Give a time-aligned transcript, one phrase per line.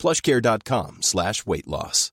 [0.00, 2.12] plushcare.com slash weight loss.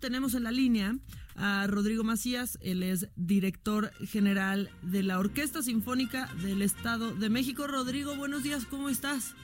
[0.00, 0.94] Tenemos en la línea
[1.34, 7.66] a Rodrigo Macías, él es director general de la Orquesta Sinfónica del Estado de México.
[7.66, 9.34] Rodrigo, buenos días, ¿cómo estás?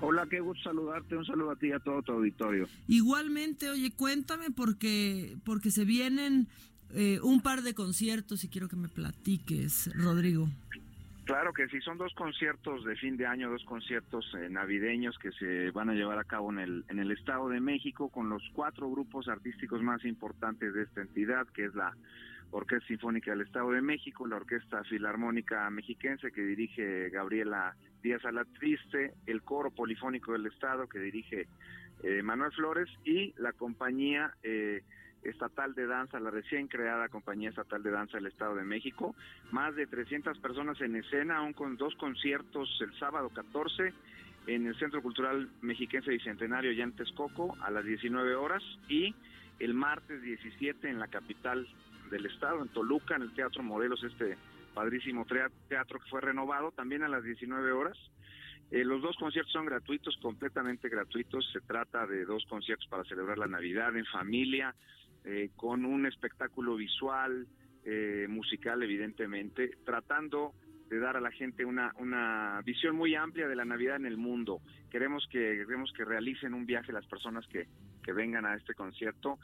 [0.00, 2.66] Hola, qué gusto saludarte, un saludo a ti y a todo tu auditorio.
[2.88, 6.48] Igualmente, oye, cuéntame porque, porque se vienen
[6.94, 10.48] eh, un par de conciertos y quiero que me platiques, Rodrigo.
[11.24, 15.30] Claro que sí, son dos conciertos de fin de año, dos conciertos eh, navideños que
[15.32, 18.42] se van a llevar a cabo en el, en el Estado de México con los
[18.52, 21.94] cuatro grupos artísticos más importantes de esta entidad, que es la
[22.50, 29.14] Orquesta Sinfónica del Estado de México, la Orquesta Filarmónica Mexiquense que dirige Gabriela Díaz Alatriste,
[29.26, 31.46] el Coro Polifónico del Estado que dirige
[32.02, 34.34] eh, Manuel Flores y la compañía...
[34.42, 34.82] Eh,
[35.22, 39.14] estatal de danza, la recién creada compañía estatal de danza del Estado de México.
[39.50, 43.92] Más de 300 personas en escena, aún con dos conciertos el sábado 14
[44.46, 49.14] en el Centro Cultural Mexiquense Bicentenario ya en Texcoco a las 19 horas y
[49.60, 51.66] el martes 17 en la capital
[52.10, 54.36] del estado, en Toluca, en el Teatro Modelos, este
[54.74, 55.26] padrísimo
[55.68, 57.96] teatro que fue renovado también a las 19 horas.
[58.70, 61.48] Eh, los dos conciertos son gratuitos, completamente gratuitos.
[61.52, 64.74] Se trata de dos conciertos para celebrar la Navidad en familia,
[65.24, 67.46] eh, con un espectáculo visual,
[67.84, 70.52] eh, musical, evidentemente, tratando
[70.88, 74.16] de dar a la gente una, una visión muy amplia de la Navidad en el
[74.16, 74.60] mundo.
[74.90, 77.66] Queremos que, queremos que realicen un viaje las personas que,
[78.02, 79.38] que vengan a este concierto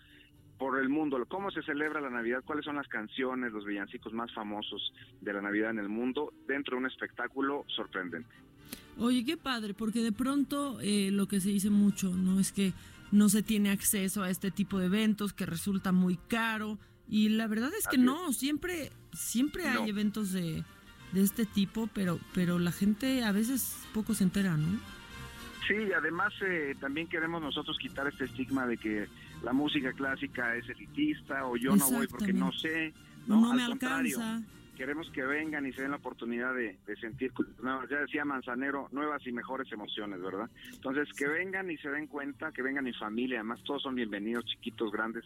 [0.59, 4.33] por el mundo, cómo se celebra la Navidad, cuáles son las canciones, los villancicos más
[4.35, 8.35] famosos de la Navidad en el mundo, dentro de un espectáculo sorprendente.
[8.99, 12.41] Oye, qué padre, porque de pronto eh, lo que se dice mucho, ¿no?
[12.41, 12.73] Es que
[13.11, 16.79] no se tiene acceso a este tipo de eventos, que resulta muy caro.
[17.09, 20.63] Y la verdad es que no, siempre, siempre hay eventos de,
[21.13, 24.79] de este tipo, pero, pero la gente a veces poco se entera, ¿no?
[25.67, 29.07] Sí, además eh, también queremos nosotros quitar este estigma de que
[29.43, 32.95] la música clásica es elitista o yo no voy porque no sé.
[33.27, 34.43] No, no me alcanza
[34.79, 37.33] queremos que vengan y se den la oportunidad de, sentir,
[37.91, 40.49] ya decía Manzanero, nuevas y mejores emociones, ¿verdad?
[40.73, 44.45] Entonces, que vengan y se den cuenta, que vengan en familia, además todos son bienvenidos,
[44.47, 45.25] chiquitos, grandes,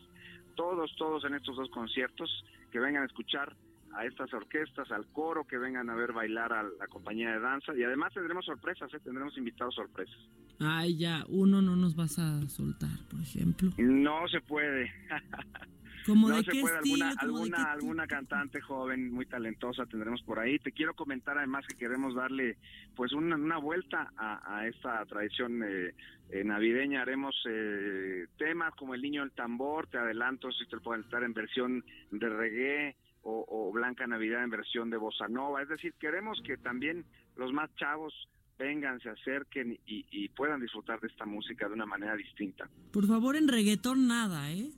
[0.57, 2.31] todos, todos en estos dos conciertos,
[2.71, 3.55] que vengan a escuchar
[3.95, 7.77] a estas orquestas, al coro, que vengan a ver bailar a la compañía de danza
[7.77, 9.01] y además tendremos sorpresas, ¿eh?
[9.05, 10.17] tendremos invitados sorpresas.
[10.61, 13.71] Ay, ya, uno no nos vas a soltar, por ejemplo.
[13.77, 14.91] No se puede.
[16.07, 20.23] ¿Como no de se qué puede, estilo, alguna, alguna, alguna cantante joven muy talentosa tendremos
[20.23, 20.59] por ahí.
[20.59, 22.57] Te quiero comentar además que queremos darle
[22.95, 25.95] pues una, una vuelta a, esta tradición eh,
[26.31, 27.03] eh, navideña.
[27.03, 31.33] Haremos eh, temas como El Niño del Tambor, te adelanto, si te pueden estar en
[31.33, 35.63] versión de reggae o, Blanca Navidad en versión de bossa nova.
[35.63, 37.05] Es decir, queremos que también
[37.37, 38.13] los más chavos
[38.59, 42.69] vengan, se acerquen y, y puedan disfrutar de esta música de una manera distinta.
[42.93, 44.71] Por favor, en reggaetón nada, ¿eh?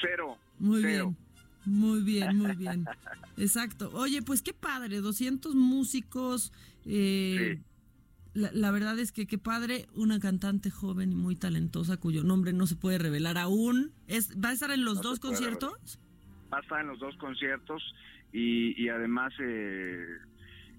[0.00, 0.36] Cero.
[0.58, 1.16] Muy bien.
[1.64, 2.86] Muy bien, muy bien.
[3.36, 3.90] Exacto.
[3.92, 6.52] Oye, pues qué padre, 200 músicos.
[6.86, 7.60] Eh,
[8.32, 12.66] la, verdad es que qué padre, una cantante joven y muy talentosa cuyo nombre no
[12.66, 13.92] se puede revelar aún.
[14.06, 15.98] Es, ¿Va a estar en los dos conciertos?
[16.52, 17.82] Va a estar en los dos conciertos
[18.32, 20.04] y, y además eh,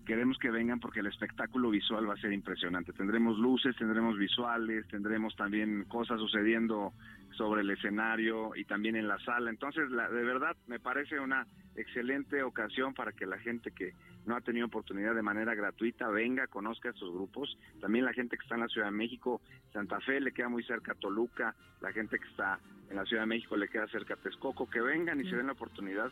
[0.06, 2.94] queremos que vengan porque el espectáculo visual va a ser impresionante.
[2.94, 6.94] Tendremos luces, tendremos visuales, tendremos también cosas sucediendo
[7.32, 9.50] sobre el escenario y también en la sala.
[9.50, 13.94] Entonces, la, de verdad, me parece una excelente ocasión para que la gente que
[14.26, 17.58] no ha tenido oportunidad de manera gratuita venga, conozca estos grupos.
[17.80, 19.42] También la gente que está en la Ciudad de México,
[19.72, 22.60] Santa Fe le queda muy cerca a Toluca, la gente que está
[22.90, 25.48] en la Ciudad de México le queda cerca a Texcoco, que vengan y se den
[25.48, 26.12] la oportunidad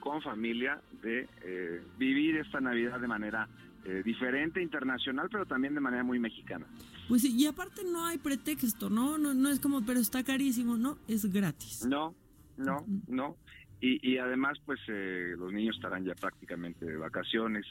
[0.00, 3.48] con familia de eh, vivir esta Navidad de manera
[3.84, 6.66] eh, diferente, internacional, pero también de manera muy mexicana.
[7.08, 9.18] Pues sí, y aparte no hay pretexto, ¿no?
[9.18, 11.84] No, no es como, pero está carísimo, no, es gratis.
[11.86, 12.14] No,
[12.56, 13.36] no, no.
[13.80, 17.66] Y, y además, pues eh, los niños estarán ya prácticamente de vacaciones,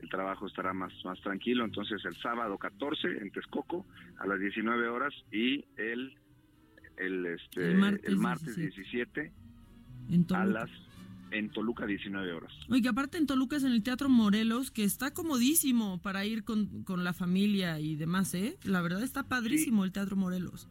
[0.00, 1.64] el trabajo estará más, más tranquilo.
[1.64, 3.86] Entonces, el sábado 14 en Texcoco
[4.18, 6.14] a las 19 horas y el,
[6.98, 9.32] el, este, el martes, 17,
[10.34, 10.70] a las
[11.34, 12.52] en Toluca 19 horas.
[12.70, 16.84] Oye, aparte en Toluca es en el Teatro Morelos, que está comodísimo para ir con,
[16.96, 18.56] la familia y demás, ¿eh?
[18.64, 20.68] La verdad está padrísimo el Teatro Morelos.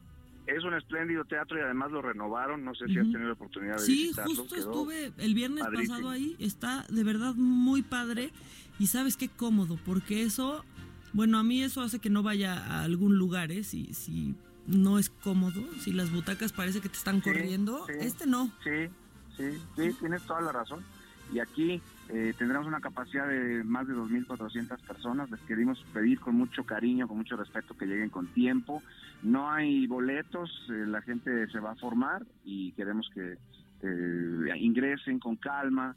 [0.48, 2.66] Es un espléndido teatro y además lo renovaron.
[2.66, 4.32] No sé si has tenido la oportunidad de sí, visitarlo.
[4.32, 6.36] Sí, justo estuve el viernes pasado ahí.
[6.40, 8.32] Está de verdad muy padre.
[8.80, 10.66] Y sabes qué cómodo, porque eso,
[11.14, 13.64] bueno, a mí eso hace que no vaya a algún lugar, ¿eh?
[13.64, 18.52] Si, si no es cómodo, si las butacas parece que te están corriendo, este no.
[18.64, 18.90] Sí,
[19.38, 20.84] sí, sí, tienes toda la razón.
[21.32, 25.32] Y aquí eh, tendremos una capacidad de más de 2.400 personas.
[25.32, 28.84] Les queremos pedir con mucho cariño, con mucho respeto que lleguen con tiempo.
[29.22, 33.38] No hay boletos, eh, la gente se va a formar y queremos que
[33.82, 35.96] eh, ingresen con calma,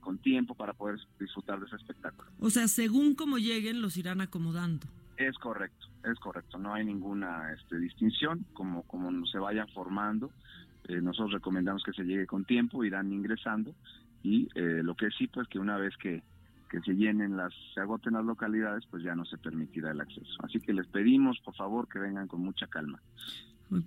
[0.00, 2.30] con tiempo para poder disfrutar de ese espectáculo.
[2.38, 4.86] O sea, según como lleguen, los irán acomodando.
[5.16, 6.58] Es correcto, es correcto.
[6.58, 10.30] No hay ninguna este, distinción como, como se vayan formando.
[10.88, 13.74] Nosotros recomendamos que se llegue con tiempo, irán ingresando
[14.22, 16.22] y eh, lo que sí pues que una vez que,
[16.84, 20.32] se llenen las se agoten las localidades pues ya no se permitirá el acceso.
[20.40, 23.00] Así que les pedimos por favor que vengan con mucha calma.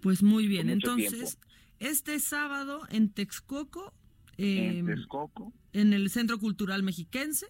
[0.01, 0.69] Pues muy bien.
[0.69, 1.38] entonces
[1.79, 3.94] este sábado en Texcoco
[4.38, 5.51] en em, Texcoco.
[5.73, 7.47] en el Centro Cultural Mexiquense.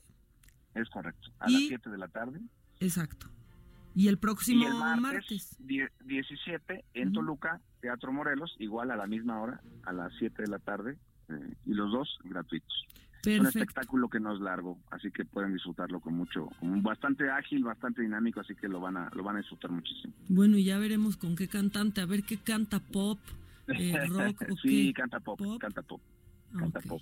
[0.73, 1.29] Es correcto.
[1.37, 2.41] A las 7 de la tarde.
[2.79, 3.27] Exacto
[3.97, 9.91] y el próximo martes, 17 en Toluca Teatro Morelos igual a la misma hora a
[9.91, 10.99] las 7 de la tarde
[11.29, 12.85] eh, y los dos gratuitos.
[13.25, 17.27] Es un espectáculo que no es largo, así que pueden disfrutarlo con mucho, con bastante
[17.31, 20.13] ágil, bastante dinámico, así que lo van a, lo van a disfrutar muchísimo.
[20.29, 23.17] Bueno, y ya veremos con qué cantante, a ver qué canta pop,
[23.67, 26.01] eh, rock o sí, canta pop, canta pop,
[26.55, 27.01] canta pop.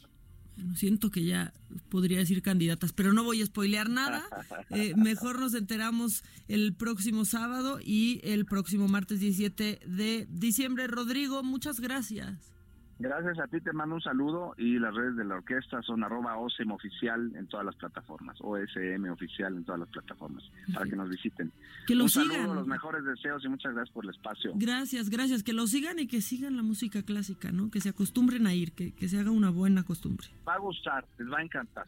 [0.75, 1.53] Siento que ya
[1.89, 4.23] podría decir candidatas, pero no voy a spoilear nada.
[4.71, 10.87] Eh, mejor nos enteramos el próximo sábado y el próximo martes 17 de diciembre.
[10.87, 12.54] Rodrigo, muchas gracias.
[12.97, 16.37] Gracias a ti, te mando un saludo y las redes de la orquesta son arroba
[16.37, 20.43] OSM oficial en todas las plataformas, OSM oficial en todas las plataformas,
[20.73, 21.51] para que nos visiten.
[21.87, 22.31] Que lo un sigan.
[22.31, 24.51] saludo, los mejores deseos y muchas gracias por el espacio.
[24.55, 27.69] Gracias, gracias, que lo sigan y que sigan la música clásica, ¿no?
[27.69, 30.27] Que se acostumbren a ir, que, que se haga una buena costumbre.
[30.47, 31.85] Va a gustar, les va a encantar.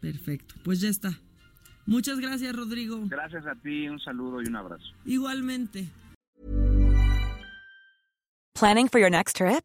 [0.00, 1.10] Perfecto, pues ya está.
[1.84, 2.98] Muchas gracias, Rodrigo.
[3.08, 4.84] Gracias a ti, un saludo y un abrazo.
[5.04, 5.88] Igualmente.
[8.54, 9.64] Planning for your next trip?